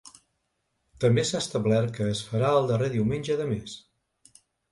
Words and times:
També 1.03 1.25
s’ha 1.31 1.41
establert 1.45 1.93
que 1.99 2.07
es 2.15 2.23
farà 2.31 2.49
el 2.61 2.71
darrer 2.73 2.89
diumenge 2.97 3.39
de 3.43 3.49
mes. 3.53 3.77